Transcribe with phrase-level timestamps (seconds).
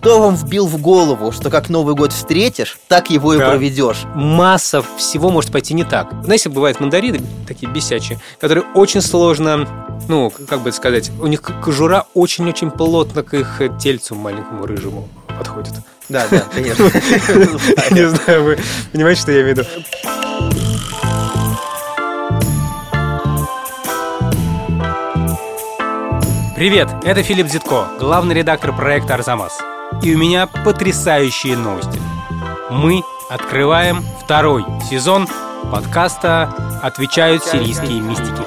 [0.00, 3.50] Кто вам вбил в голову, что как Новый год встретишь, так его и Да.
[3.50, 3.98] проведешь?
[4.14, 6.10] Масса всего может пойти не так.
[6.24, 9.68] Знаете, бывают мандарины такие бесячие, которые очень сложно,
[10.08, 15.06] ну, как бы сказать, у них кожура очень-очень плотно к их тельцу маленькому рыжему
[15.36, 15.74] подходит.
[16.08, 16.84] Да, да, конечно.
[17.90, 18.58] Не знаю, вы
[18.92, 19.68] понимаете, что я имею в виду?
[26.56, 29.60] Привет, это Филипп Зитко, главный редактор проекта «Арзамас».
[30.02, 32.00] И у меня потрясающие новости.
[32.70, 35.28] Мы открываем второй сезон
[35.70, 38.42] подкаста «Отвечают сирийские мистики».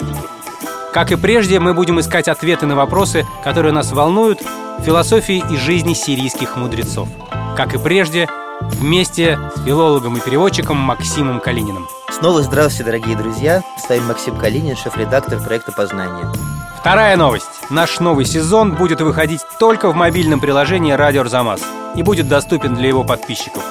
[0.93, 4.41] Как и прежде, мы будем искать ответы на вопросы, которые нас волнуют
[4.83, 7.07] философии и жизни сирийских мудрецов.
[7.55, 8.27] Как и прежде,
[8.61, 11.87] вместе с филологом и переводчиком Максимом Калининым.
[12.11, 13.63] Снова здравствуйте, дорогие друзья.
[13.77, 16.31] С вами Максим Калинин, шеф-редактор проекта «Познание».
[16.79, 17.52] Вторая новость.
[17.69, 21.61] Наш новый сезон будет выходить только в мобильном приложении «Радио Арзамас»
[21.95, 23.63] и будет доступен для его подписчиков.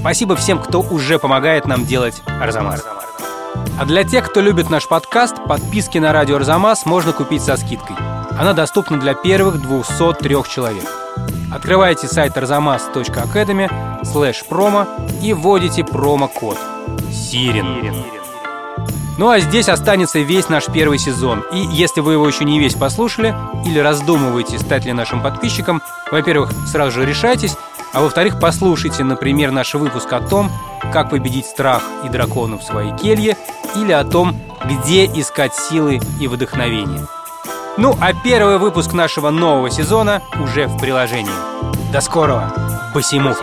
[0.00, 2.84] Спасибо всем, кто уже помогает нам делать Арзамас.
[3.78, 7.96] А для тех, кто любит наш подкаст, подписки на радио Арзамас можно купить со скидкой.
[8.38, 10.84] Она доступна для первых 203 человек.
[11.52, 13.70] Открывайте сайт arzamas.academy
[14.04, 14.86] слэш промо
[15.22, 16.58] и вводите промокод
[17.10, 18.25] СИРИН.
[19.18, 21.44] Ну а здесь останется весь наш первый сезон.
[21.52, 26.52] И если вы его еще не весь послушали или раздумываете, стать ли нашим подписчиком, во-первых,
[26.66, 27.56] сразу же решайтесь,
[27.92, 30.50] а во-вторых, послушайте, например, наш выпуск о том,
[30.92, 33.38] как победить страх и драконов в своей келье,
[33.74, 37.06] или о том, где искать силы и вдохновение.
[37.78, 41.30] Ну, а первый выпуск нашего нового сезона уже в приложении.
[41.92, 42.52] До скорого!
[42.92, 43.34] Посему.